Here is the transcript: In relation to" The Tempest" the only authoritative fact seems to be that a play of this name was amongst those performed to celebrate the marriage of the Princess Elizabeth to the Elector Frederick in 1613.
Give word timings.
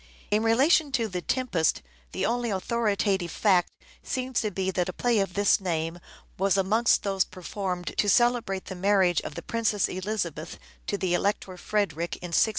In 0.31 0.41
relation 0.41 0.91
to" 0.93 1.07
The 1.07 1.21
Tempest" 1.21 1.83
the 2.11 2.25
only 2.25 2.49
authoritative 2.49 3.29
fact 3.29 3.69
seems 4.01 4.41
to 4.41 4.49
be 4.49 4.71
that 4.71 4.89
a 4.89 4.93
play 4.93 5.19
of 5.19 5.35
this 5.35 5.59
name 5.59 5.99
was 6.39 6.57
amongst 6.57 7.03
those 7.03 7.23
performed 7.23 7.93
to 7.97 8.09
celebrate 8.09 8.65
the 8.65 8.73
marriage 8.73 9.21
of 9.21 9.35
the 9.35 9.43
Princess 9.43 9.87
Elizabeth 9.87 10.57
to 10.87 10.97
the 10.97 11.13
Elector 11.13 11.55
Frederick 11.55 12.15
in 12.15 12.29
1613. 12.29 12.49